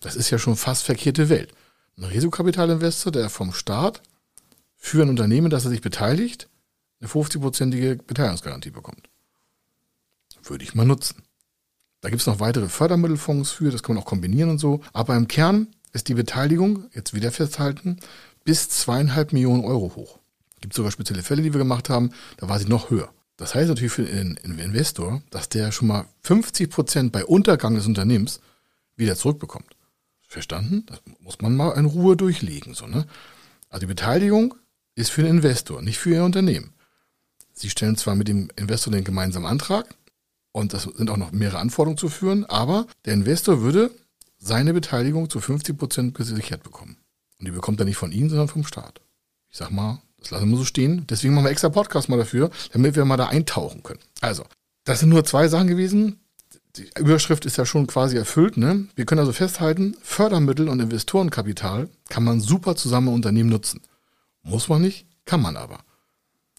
das 0.00 0.14
ist 0.14 0.30
ja 0.30 0.38
schon 0.38 0.56
fast 0.56 0.84
verkehrte 0.84 1.28
Welt. 1.28 1.52
Ein 1.96 2.04
Risikokapitalinvestor, 2.04 3.12
der 3.12 3.30
vom 3.30 3.52
Staat 3.52 4.02
für 4.76 5.02
ein 5.02 5.08
Unternehmen, 5.08 5.50
das 5.50 5.64
er 5.64 5.70
sich 5.70 5.80
beteiligt, 5.80 6.48
eine 7.00 7.08
50-prozentige 7.08 8.02
Beteiligungsgarantie 8.02 8.70
bekommt. 8.70 9.08
Würde 10.42 10.64
ich 10.64 10.74
mal 10.74 10.84
nutzen. 10.84 11.22
Da 12.00 12.10
gibt 12.10 12.20
es 12.20 12.26
noch 12.26 12.40
weitere 12.40 12.68
Fördermittelfonds 12.68 13.50
für, 13.50 13.70
das 13.70 13.82
kann 13.82 13.94
man 13.94 14.02
auch 14.02 14.08
kombinieren 14.08 14.50
und 14.50 14.58
so. 14.58 14.80
Aber 14.92 15.16
im 15.16 15.28
Kern 15.28 15.68
ist 15.92 16.08
die 16.08 16.14
Beteiligung, 16.14 16.90
jetzt 16.92 17.14
wieder 17.14 17.32
festhalten, 17.32 17.98
bis 18.44 18.68
zweieinhalb 18.68 19.32
Millionen 19.32 19.64
Euro 19.64 19.94
hoch. 19.94 20.18
Gibt 20.60 20.74
sogar 20.74 20.90
spezielle 20.90 21.22
Fälle, 21.22 21.42
die 21.42 21.54
wir 21.54 21.58
gemacht 21.58 21.88
haben, 21.88 22.10
da 22.36 22.48
war 22.48 22.58
sie 22.58 22.68
noch 22.68 22.90
höher. 22.90 23.12
Das 23.36 23.54
heißt 23.54 23.68
natürlich 23.68 23.92
für 23.92 24.04
den 24.04 24.36
Investor, 24.36 25.22
dass 25.30 25.48
der 25.48 25.72
schon 25.72 25.88
mal 25.88 26.06
50 26.22 26.70
Prozent 26.70 27.12
bei 27.12 27.24
Untergang 27.24 27.74
des 27.74 27.86
Unternehmens 27.86 28.40
wieder 28.96 29.16
zurückbekommt. 29.16 29.73
Verstanden? 30.34 30.84
Das 30.86 31.00
muss 31.20 31.40
man 31.40 31.56
mal 31.56 31.72
in 31.72 31.86
Ruhe 31.86 32.16
durchlegen. 32.16 32.74
So, 32.74 32.86
ne? 32.86 33.06
Also 33.70 33.80
die 33.80 33.86
Beteiligung 33.86 34.54
ist 34.94 35.10
für 35.10 35.22
den 35.22 35.36
Investor, 35.36 35.82
nicht 35.82 35.98
für 35.98 36.10
Ihr 36.10 36.24
Unternehmen. 36.24 36.74
Sie 37.52 37.70
stellen 37.70 37.96
zwar 37.96 38.14
mit 38.14 38.28
dem 38.28 38.50
Investor 38.56 38.92
den 38.92 39.04
gemeinsamen 39.04 39.46
Antrag 39.46 39.94
und 40.52 40.72
das 40.72 40.82
sind 40.82 41.10
auch 41.10 41.16
noch 41.16 41.32
mehrere 41.32 41.58
Anforderungen 41.58 41.98
zu 41.98 42.08
führen, 42.08 42.44
aber 42.44 42.86
der 43.04 43.14
Investor 43.14 43.62
würde 43.62 43.90
seine 44.38 44.74
Beteiligung 44.74 45.30
zu 45.30 45.40
50 45.40 45.76
Prozent 45.76 46.14
gesichert 46.14 46.62
bekommen. 46.62 46.96
Und 47.38 47.46
die 47.46 47.52
bekommt 47.52 47.80
er 47.80 47.86
nicht 47.86 47.96
von 47.96 48.12
Ihnen, 48.12 48.28
sondern 48.28 48.48
vom 48.48 48.64
Staat. 48.64 49.00
Ich 49.50 49.58
sag 49.58 49.70
mal, 49.70 50.02
das 50.18 50.30
lassen 50.30 50.50
wir 50.50 50.56
so 50.56 50.64
stehen. 50.64 51.06
Deswegen 51.08 51.34
machen 51.34 51.44
wir 51.44 51.50
extra 51.50 51.68
Podcast 51.68 52.08
mal 52.08 52.18
dafür, 52.18 52.50
damit 52.72 52.96
wir 52.96 53.04
mal 53.04 53.16
da 53.16 53.26
eintauchen 53.26 53.82
können. 53.82 54.00
Also, 54.20 54.44
das 54.84 55.00
sind 55.00 55.08
nur 55.08 55.24
zwei 55.24 55.48
Sachen 55.48 55.68
gewesen. 55.68 56.20
Die 56.76 56.90
Überschrift 56.98 57.44
ist 57.44 57.56
ja 57.56 57.64
schon 57.64 57.86
quasi 57.86 58.16
erfüllt. 58.16 58.56
Ne? 58.56 58.88
Wir 58.96 59.04
können 59.04 59.20
also 59.20 59.32
festhalten, 59.32 59.96
Fördermittel 60.02 60.68
und 60.68 60.80
Investorenkapital 60.80 61.88
kann 62.08 62.24
man 62.24 62.40
super 62.40 62.74
zusammen 62.74 63.08
im 63.08 63.14
Unternehmen 63.14 63.48
nutzen. 63.48 63.80
Muss 64.42 64.68
man 64.68 64.82
nicht, 64.82 65.06
kann 65.24 65.40
man 65.40 65.56
aber. 65.56 65.80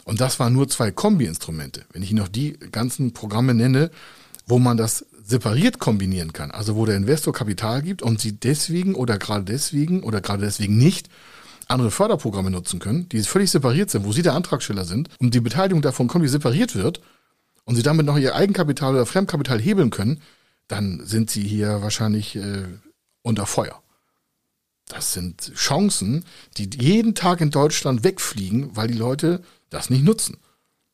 Und 0.06 0.22
das 0.22 0.40
waren 0.40 0.54
nur 0.54 0.70
zwei 0.70 0.92
Kombi-Instrumente. 0.92 1.86
Wenn 1.92 2.04
ich 2.04 2.14
noch 2.14 2.30
die 2.30 2.54
ganzen 2.72 3.12
Programme 3.12 3.54
nenne, 3.54 3.92
wo 4.48 4.58
man 4.60 4.78
das 4.78 5.06
separiert 5.24 5.80
kombinieren 5.80 6.32
kann, 6.32 6.52
also 6.52 6.76
wo 6.76 6.86
der 6.86 6.96
Investor 6.96 7.34
Kapital 7.34 7.82
gibt 7.82 8.02
und 8.02 8.22
Sie 8.22 8.34
deswegen 8.34 8.96
oder 8.96 9.18
gerade 9.18 9.44
deswegen 9.44 10.04
oder 10.04 10.22
gerade 10.22 10.46
deswegen 10.46 10.78
nicht 10.78 11.10
andere 11.68 11.90
Förderprogramme 11.90 12.52
nutzen 12.52 12.80
können, 12.80 13.10
die 13.10 13.22
völlig 13.24 13.50
separiert 13.50 13.90
sind, 13.90 14.06
wo 14.06 14.14
Sie 14.14 14.22
der 14.22 14.36
Antragsteller 14.36 14.86
sind 14.86 15.10
und 15.20 15.34
die 15.34 15.40
Beteiligung 15.40 15.82
davon 15.82 16.08
komplett 16.08 16.32
separiert 16.32 16.76
wird 16.76 17.02
und 17.66 17.76
Sie 17.76 17.84
damit 17.84 18.06
noch 18.06 18.18
Ihr 18.18 18.36
Eigenkapital 18.36 18.94
oder 18.94 19.06
Fremdkapital 19.06 19.60
hebeln 19.60 19.90
können, 19.90 20.22
dann 20.68 21.06
sind 21.06 21.30
Sie 21.30 21.44
hier 21.44 21.82
wahrscheinlich 21.82 22.36
äh, 22.36 22.66
unter 23.22 23.46
Feuer. 23.46 23.82
Das 24.88 25.14
sind 25.14 25.54
Chancen, 25.56 26.26
die 26.58 26.70
jeden 26.80 27.16
Tag 27.16 27.42
in 27.42 27.52
Deutschland 27.52 28.04
wegfliegen, 28.04 28.76
weil 28.76 28.88
die 28.88 28.98
Leute 28.98 29.42
das 29.70 29.90
nicht 29.90 30.04
nutzen. 30.04 30.38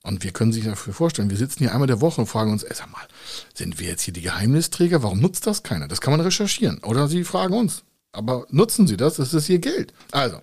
Und 0.04 0.24
wir 0.24 0.32
können 0.32 0.54
sich 0.54 0.64
dafür 0.64 0.94
vorstellen, 0.94 1.30
wir 1.30 1.38
sitzen 1.38 1.60
hier 1.60 1.74
einmal 1.74 1.88
der 1.88 2.02
Woche 2.02 2.22
und 2.22 2.28
fragen 2.28 2.52
uns, 2.52 2.64
ey, 2.64 2.74
sag 2.74 2.92
mal, 2.92 3.06
sind 3.54 3.80
wir 3.80 3.88
jetzt 3.88 4.02
hier 4.02 4.14
die 4.14 4.22
Geheimnisträger? 4.22 5.04
Warum 5.04 5.20
nutzt 5.20 5.46
das 5.46 5.62
keiner? 5.62 5.88
Das 5.88 6.02
kann 6.02 6.12
man 6.12 6.22
recherchieren. 6.22 6.80
Oder 6.84 7.08
Sie 7.08 7.24
fragen 7.24 7.54
uns. 7.54 7.84
Aber 8.12 8.48
nutzen 8.50 8.88
Sie 8.88 8.98
das? 8.98 9.16
Das 9.16 9.34
ist 9.34 9.48
Ihr 9.50 9.60
Geld. 9.60 9.94
Also, 10.12 10.42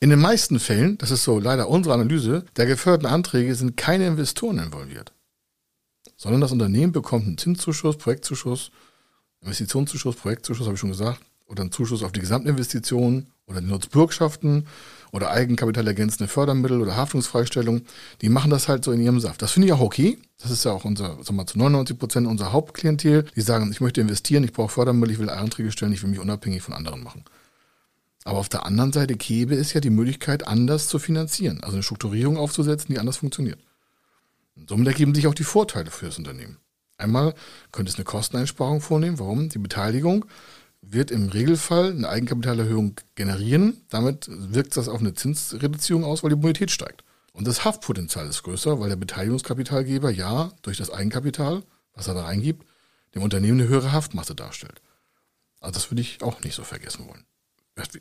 in 0.00 0.10
den 0.10 0.20
meisten 0.20 0.60
Fällen, 0.60 0.98
das 0.98 1.10
ist 1.10 1.24
so 1.24 1.38
leider 1.38 1.68
unsere 1.68 1.94
Analyse, 1.94 2.44
der 2.56 2.66
geförderten 2.66 3.08
Anträge 3.08 3.54
sind 3.54 3.76
keine 3.76 4.06
Investoren 4.06 4.58
involviert. 4.58 5.12
Sondern 6.16 6.40
das 6.40 6.52
Unternehmen 6.52 6.92
bekommt 6.92 7.26
einen 7.26 7.38
Zinszuschuss, 7.38 7.96
Projektzuschuss, 7.96 8.70
Investitionszuschuss, 9.40 10.16
Projektzuschuss, 10.16 10.66
habe 10.66 10.74
ich 10.74 10.80
schon 10.80 10.90
gesagt, 10.90 11.20
oder 11.46 11.62
einen 11.62 11.72
Zuschuss 11.72 12.02
auf 12.02 12.12
die 12.12 12.20
Gesamtinvestition 12.20 13.26
oder 13.46 13.60
die 13.60 13.68
Nutzbürgschaften 13.68 14.66
oder 15.12 15.30
eigenkapitalergänzende 15.30 16.28
Fördermittel 16.28 16.80
oder 16.80 16.96
Haftungsfreistellung, 16.96 17.82
die 18.20 18.28
machen 18.28 18.50
das 18.50 18.68
halt 18.68 18.84
so 18.84 18.92
in 18.92 19.00
ihrem 19.00 19.20
Saft. 19.20 19.40
Das 19.40 19.52
finde 19.52 19.68
ich 19.68 19.72
auch 19.72 19.80
okay. 19.80 20.18
Das 20.38 20.50
ist 20.50 20.64
ja 20.64 20.72
auch 20.72 20.84
unser, 20.84 21.22
sagen 21.22 21.36
wir, 21.36 21.46
zu 21.46 21.58
99 21.58 21.98
Prozent 21.98 22.26
unser 22.26 22.52
Hauptklientel. 22.52 23.24
Die 23.34 23.40
sagen, 23.40 23.70
ich 23.70 23.80
möchte 23.80 24.00
investieren, 24.00 24.44
ich 24.44 24.52
brauche 24.52 24.70
Fördermittel, 24.70 25.12
ich 25.12 25.18
will 25.18 25.30
Anträge 25.30 25.70
stellen, 25.72 25.92
ich 25.92 26.02
will 26.02 26.10
mich 26.10 26.18
unabhängig 26.18 26.62
von 26.62 26.74
anderen 26.74 27.02
machen. 27.02 27.24
Aber 28.26 28.40
auf 28.40 28.48
der 28.48 28.66
anderen 28.66 28.92
Seite 28.92 29.14
gäbe 29.14 29.54
es 29.54 29.72
ja 29.72 29.80
die 29.80 29.88
Möglichkeit, 29.88 30.48
anders 30.48 30.88
zu 30.88 30.98
finanzieren, 30.98 31.62
also 31.62 31.76
eine 31.76 31.84
Strukturierung 31.84 32.38
aufzusetzen, 32.38 32.92
die 32.92 32.98
anders 32.98 33.18
funktioniert. 33.18 33.60
Und 34.56 34.68
somit 34.68 34.88
ergeben 34.88 35.14
sich 35.14 35.28
auch 35.28 35.34
die 35.34 35.44
Vorteile 35.44 35.92
für 35.92 36.06
das 36.06 36.18
Unternehmen. 36.18 36.56
Einmal 36.98 37.34
könnte 37.70 37.92
es 37.92 37.94
eine 37.94 38.04
Kosteneinsparung 38.04 38.80
vornehmen. 38.80 39.20
Warum? 39.20 39.48
Die 39.48 39.60
Beteiligung 39.60 40.24
wird 40.82 41.12
im 41.12 41.28
Regelfall 41.28 41.92
eine 41.92 42.08
Eigenkapitalerhöhung 42.08 42.96
generieren. 43.14 43.80
Damit 43.90 44.26
wirkt 44.28 44.76
das 44.76 44.88
auf 44.88 44.98
eine 44.98 45.14
Zinsreduzierung 45.14 46.02
aus, 46.02 46.24
weil 46.24 46.30
die 46.30 46.36
Bonität 46.36 46.72
steigt. 46.72 47.04
Und 47.32 47.46
das 47.46 47.64
Haftpotenzial 47.64 48.26
ist 48.26 48.42
größer, 48.42 48.80
weil 48.80 48.88
der 48.88 48.96
Beteiligungskapitalgeber 48.96 50.10
ja 50.10 50.50
durch 50.62 50.78
das 50.78 50.90
Eigenkapital, 50.90 51.62
was 51.94 52.08
er 52.08 52.14
da 52.14 52.24
reingibt, 52.24 52.66
dem 53.14 53.22
Unternehmen 53.22 53.60
eine 53.60 53.68
höhere 53.68 53.92
Haftmasse 53.92 54.34
darstellt. 54.34 54.82
Also 55.60 55.74
das 55.74 55.92
würde 55.92 56.00
ich 56.00 56.24
auch 56.24 56.42
nicht 56.42 56.56
so 56.56 56.64
vergessen 56.64 57.06
wollen. 57.06 57.24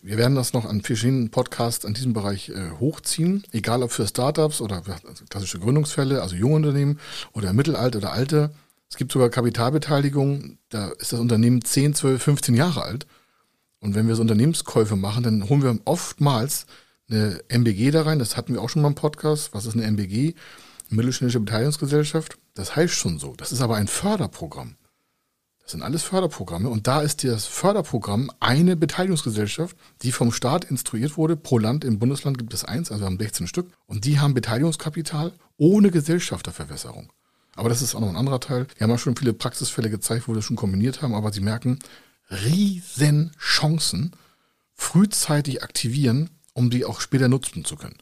Wir 0.01 0.17
werden 0.17 0.35
das 0.35 0.53
noch 0.53 0.65
an 0.65 0.81
verschiedenen 0.81 1.31
Podcasts 1.31 1.83
in 1.83 1.93
diesem 1.93 2.13
Bereich 2.13 2.49
äh, 2.49 2.71
hochziehen, 2.79 3.43
egal 3.51 3.83
ob 3.83 3.91
für 3.91 4.07
Startups 4.07 4.61
oder 4.61 4.81
klassische 5.29 5.59
Gründungsfälle, 5.59 6.21
also 6.21 6.35
junge 6.35 6.55
Unternehmen 6.55 6.99
oder 7.33 7.51
mittelalte 7.51 7.97
oder 7.97 8.13
alte 8.13 8.51
es 8.89 8.97
gibt 8.97 9.11
sogar 9.11 9.29
Kapitalbeteiligung, 9.29 10.57
da 10.69 10.87
ist 10.87 11.11
das 11.11 11.19
Unternehmen 11.19 11.63
10, 11.63 11.95
12, 11.95 12.21
15 12.21 12.55
Jahre 12.55 12.83
alt. 12.83 13.07
Und 13.79 13.95
wenn 13.95 14.07
wir 14.07 14.15
so 14.15 14.21
Unternehmenskäufe 14.21 14.95
machen, 14.95 15.23
dann 15.23 15.49
holen 15.49 15.63
wir 15.63 15.77
oftmals 15.85 16.65
eine 17.09 17.41
MBG 17.49 17.91
da 17.91 18.03
rein. 18.03 18.19
Das 18.19 18.37
hatten 18.37 18.53
wir 18.53 18.61
auch 18.61 18.69
schon 18.69 18.81
mal 18.81 18.87
im 18.87 18.95
Podcast. 18.95 19.53
Was 19.53 19.65
ist 19.65 19.75
eine 19.75 19.83
MBG? 19.83 20.33
Mittelständische 20.89 21.39
Beteiligungsgesellschaft. 21.39 22.37
Das 22.53 22.75
heißt 22.75 22.93
schon 22.93 23.19
so. 23.19 23.33
Das 23.35 23.51
ist 23.51 23.61
aber 23.61 23.75
ein 23.75 23.87
Förderprogramm. 23.87 24.75
Das 25.65 25.71
sind 25.71 25.81
alles 25.81 26.03
Förderprogramme. 26.03 26.69
Und 26.69 26.85
da 26.85 27.01
ist 27.01 27.23
das 27.23 27.47
Förderprogramm 27.47 28.29
eine 28.39 28.75
Beteiligungsgesellschaft, 28.75 29.75
die 30.03 30.11
vom 30.11 30.31
Staat 30.31 30.65
instruiert 30.65 31.17
wurde. 31.17 31.35
Pro 31.35 31.57
Land 31.57 31.83
im 31.83 31.97
Bundesland 31.97 32.37
gibt 32.37 32.53
es 32.53 32.63
eins, 32.63 32.91
also 32.91 33.01
wir 33.01 33.07
haben 33.07 33.17
16 33.17 33.47
Stück. 33.47 33.71
Und 33.87 34.05
die 34.05 34.19
haben 34.19 34.35
Beteiligungskapital 34.35 35.33
ohne 35.57 35.89
Gesellschafterverwässerung. 35.89 37.11
Aber 37.55 37.69
das 37.69 37.81
ist 37.81 37.95
auch 37.95 37.99
noch 37.99 38.09
ein 38.09 38.15
anderer 38.15 38.39
Teil. 38.39 38.67
Wir 38.77 38.83
haben 38.83 38.91
ja 38.91 38.99
schon 38.99 39.15
viele 39.15 39.33
Praxisfälle 39.33 39.89
gezeigt, 39.89 40.27
wo 40.27 40.33
wir 40.33 40.35
das 40.35 40.45
schon 40.45 40.55
kombiniert 40.55 41.01
haben, 41.01 41.15
aber 41.15 41.33
Sie 41.33 41.41
merken, 41.41 41.79
riesen 42.29 43.31
Chancen 43.39 44.11
frühzeitig 44.75 45.63
aktivieren, 45.63 46.29
um 46.53 46.69
die 46.69 46.85
auch 46.85 47.01
später 47.01 47.27
nutzen 47.27 47.65
zu 47.65 47.75
können. 47.75 47.97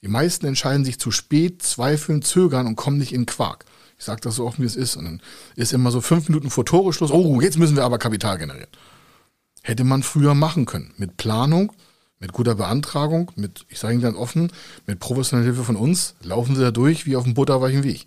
Die 0.00 0.08
meisten 0.08 0.46
entscheiden 0.46 0.86
sich 0.86 0.98
zu 0.98 1.10
spät, 1.10 1.62
zweifeln, 1.62 2.22
zögern 2.22 2.66
und 2.66 2.76
kommen 2.76 2.96
nicht 2.96 3.12
in 3.12 3.26
Quark. 3.26 3.66
Ich 4.04 4.06
sage 4.06 4.20
das 4.20 4.34
so 4.34 4.46
offen, 4.46 4.60
wie 4.60 4.66
es 4.66 4.76
ist. 4.76 4.96
Und 4.96 5.06
dann 5.06 5.22
ist 5.56 5.72
immer 5.72 5.90
so 5.90 6.02
fünf 6.02 6.28
Minuten 6.28 6.50
vor 6.50 6.66
Toreschluss, 6.66 7.10
oh, 7.10 7.40
jetzt 7.40 7.56
müssen 7.56 7.74
wir 7.74 7.84
aber 7.84 7.96
Kapital 7.96 8.36
generieren. 8.36 8.68
Hätte 9.62 9.82
man 9.82 10.02
früher 10.02 10.34
machen 10.34 10.66
können. 10.66 10.92
Mit 10.98 11.16
Planung, 11.16 11.72
mit 12.18 12.34
guter 12.34 12.56
Beantragung, 12.56 13.32
mit, 13.34 13.64
ich 13.70 13.78
sage 13.78 13.94
Ihnen 13.94 14.02
ganz 14.02 14.18
offen, 14.18 14.52
mit 14.84 15.00
professioneller 15.00 15.46
Hilfe 15.46 15.64
von 15.64 15.76
uns, 15.76 16.16
laufen 16.22 16.54
Sie 16.54 16.60
da 16.60 16.70
durch 16.70 17.06
wie 17.06 17.16
auf 17.16 17.24
dem 17.24 17.32
butterweichen 17.32 17.82
Weg. 17.82 18.06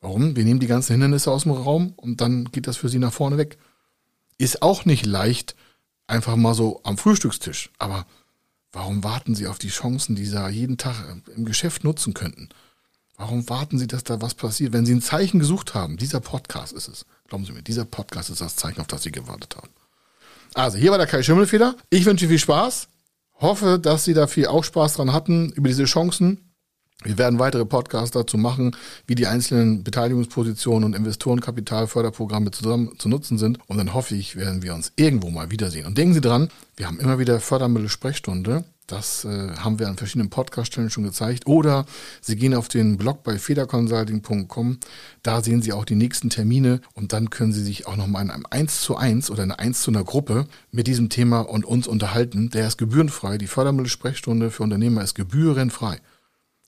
Warum? 0.00 0.34
Wir 0.34 0.42
nehmen 0.42 0.58
die 0.58 0.66
ganzen 0.66 0.94
Hindernisse 0.94 1.30
aus 1.30 1.44
dem 1.44 1.52
Raum 1.52 1.92
und 1.94 2.20
dann 2.20 2.46
geht 2.46 2.66
das 2.66 2.76
für 2.76 2.88
Sie 2.88 2.98
nach 2.98 3.12
vorne 3.12 3.38
weg. 3.38 3.58
Ist 4.38 4.60
auch 4.60 4.86
nicht 4.86 5.06
leicht, 5.06 5.54
einfach 6.08 6.34
mal 6.34 6.54
so 6.54 6.80
am 6.82 6.98
Frühstückstisch. 6.98 7.70
Aber 7.78 8.06
warum 8.72 9.04
warten 9.04 9.36
Sie 9.36 9.46
auf 9.46 9.60
die 9.60 9.68
Chancen, 9.68 10.16
die 10.16 10.26
Sie 10.26 10.48
jeden 10.48 10.78
Tag 10.78 10.96
im 11.36 11.44
Geschäft 11.44 11.84
nutzen 11.84 12.12
könnten? 12.12 12.48
Warum 13.22 13.48
warten 13.48 13.78
Sie, 13.78 13.86
dass 13.86 14.02
da 14.02 14.20
was 14.20 14.34
passiert? 14.34 14.72
Wenn 14.72 14.84
Sie 14.84 14.92
ein 14.92 15.00
Zeichen 15.00 15.38
gesucht 15.38 15.74
haben, 15.74 15.96
dieser 15.96 16.18
Podcast 16.18 16.72
ist 16.72 16.88
es. 16.88 17.06
Glauben 17.28 17.44
Sie 17.44 17.52
mir, 17.52 17.62
dieser 17.62 17.84
Podcast 17.84 18.30
ist 18.30 18.40
das 18.40 18.56
Zeichen, 18.56 18.80
auf 18.80 18.88
das 18.88 19.04
Sie 19.04 19.12
gewartet 19.12 19.54
haben. 19.56 19.68
Also, 20.54 20.76
hier 20.76 20.90
war 20.90 20.98
der 20.98 21.06
Kai 21.06 21.22
Schimmelfeder. 21.22 21.76
Ich 21.88 22.04
wünsche 22.04 22.26
viel 22.26 22.40
Spaß. 22.40 22.88
Hoffe, 23.38 23.78
dass 23.78 24.02
Sie 24.04 24.12
da 24.12 24.26
viel 24.26 24.48
auch 24.48 24.64
Spaß 24.64 24.94
dran 24.94 25.12
hatten 25.12 25.52
über 25.52 25.68
diese 25.68 25.84
Chancen. 25.84 26.52
Wir 27.04 27.16
werden 27.16 27.38
weitere 27.38 27.64
Podcasts 27.64 28.10
dazu 28.10 28.38
machen, 28.38 28.74
wie 29.06 29.14
die 29.14 29.28
einzelnen 29.28 29.84
Beteiligungspositionen 29.84 30.82
und 30.82 30.96
Investorenkapitalförderprogramme 30.96 32.50
zusammen 32.50 32.98
zu 32.98 33.08
nutzen 33.08 33.38
sind. 33.38 33.60
Und 33.68 33.76
dann 33.76 33.94
hoffe 33.94 34.16
ich, 34.16 34.34
werden 34.34 34.64
wir 34.64 34.74
uns 34.74 34.92
irgendwo 34.96 35.30
mal 35.30 35.52
wiedersehen. 35.52 35.86
Und 35.86 35.96
denken 35.96 36.14
Sie 36.14 36.20
dran, 36.20 36.48
wir 36.74 36.88
haben 36.88 36.98
immer 36.98 37.20
wieder 37.20 37.38
Fördermittel-Sprechstunde. 37.38 38.64
Das 38.92 39.24
äh, 39.24 39.56
haben 39.56 39.78
wir 39.78 39.88
an 39.88 39.96
verschiedenen 39.96 40.28
Podcast-Stellen 40.28 40.90
schon 40.90 41.04
gezeigt. 41.04 41.46
Oder 41.46 41.86
Sie 42.20 42.36
gehen 42.36 42.52
auf 42.54 42.68
den 42.68 42.98
Blog 42.98 43.22
bei 43.22 43.38
federconsulting.com. 43.38 44.80
Da 45.22 45.42
sehen 45.42 45.62
Sie 45.62 45.72
auch 45.72 45.86
die 45.86 45.94
nächsten 45.94 46.28
Termine 46.28 46.82
und 46.92 47.14
dann 47.14 47.30
können 47.30 47.54
Sie 47.54 47.62
sich 47.62 47.86
auch 47.86 47.96
nochmal 47.96 48.22
in 48.22 48.30
einem 48.30 48.44
1 48.50 48.82
zu 48.82 48.94
1 48.94 49.30
oder 49.30 49.44
eine 49.44 49.58
1 49.58 49.80
zu 49.80 49.90
einer 49.90 50.04
Gruppe 50.04 50.46
mit 50.72 50.88
diesem 50.88 51.08
Thema 51.08 51.40
und 51.40 51.64
uns 51.64 51.86
unterhalten. 51.86 52.50
Der 52.50 52.68
ist 52.68 52.76
gebührenfrei. 52.76 53.38
Die 53.38 53.46
Fördermittel-Sprechstunde 53.46 54.50
für 54.50 54.62
Unternehmer 54.62 55.02
ist 55.02 55.14
gebührenfrei. 55.14 55.98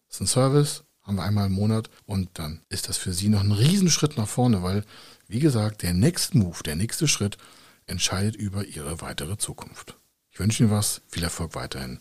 Das 0.09 0.17
ist 0.17 0.21
ein 0.23 0.27
Service, 0.27 0.85
haben 1.03 1.17
wir 1.17 1.25
einmal 1.25 1.49
im 1.49 1.53
Monat 1.53 1.91
und 2.07 2.31
dann 2.39 2.63
ist 2.71 2.89
das 2.89 2.97
für 2.97 3.13
Sie 3.13 3.29
noch 3.29 3.41
ein 3.43 3.53
Riesenschritt 3.53 4.17
nach 4.17 4.29
vorne, 4.29 4.63
weil, 4.63 4.85
wie 5.29 5.41
gesagt, 5.41 5.83
der 5.83 5.93
Next 5.93 6.35
Move, 6.35 6.63
der 6.65 6.77
nächste 6.77 7.07
Schritt 7.07 7.37
entscheidet 7.87 8.35
über 8.35 8.65
Ihre 8.65 9.03
weitere 9.03 9.37
Zukunft. 9.37 9.99
Ich 10.31 10.41
wünsche 10.41 10.63
Ihnen 10.63 10.73
was, 10.73 11.03
viel 11.09 11.23
Erfolg 11.23 11.55
weiterhin. 11.55 12.01